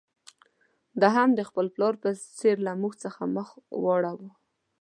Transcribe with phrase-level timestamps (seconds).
[1.01, 3.49] ده هم د خپل پلار په څېر له موږ څخه مخ
[3.83, 4.29] واړاوه.